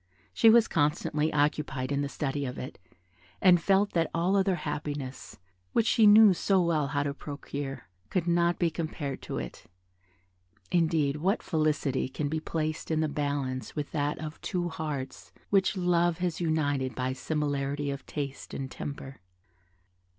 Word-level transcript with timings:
She 0.33 0.49
was 0.49 0.67
constantly 0.67 1.31
occupied 1.31 1.91
in 1.91 2.01
the 2.01 2.09
study 2.09 2.43
of 2.43 2.57
it, 2.57 2.79
and 3.39 3.61
felt 3.61 3.91
that 3.91 4.09
all 4.15 4.35
other 4.35 4.55
happiness, 4.55 5.37
which 5.73 5.85
she 5.85 6.07
knew 6.07 6.33
so 6.33 6.59
well 6.59 6.87
how 6.87 7.03
to 7.03 7.13
procure, 7.13 7.87
could 8.09 8.25
not 8.27 8.57
be 8.57 8.71
compared 8.71 9.21
to 9.21 9.37
it; 9.37 9.65
indeed, 10.71 11.17
what 11.17 11.43
felicity 11.43 12.09
can 12.09 12.29
be 12.29 12.39
placed 12.39 12.89
in 12.89 13.01
the 13.01 13.07
balance 13.07 13.75
with 13.75 13.91
that 13.91 14.17
of 14.17 14.41
two 14.41 14.69
hearts 14.69 15.31
which 15.51 15.77
love 15.77 16.17
has 16.17 16.41
united 16.41 16.95
by 16.95 17.13
similarity 17.13 17.91
of 17.91 18.03
taste 18.07 18.55
and 18.55 18.71
temper? 18.71 19.21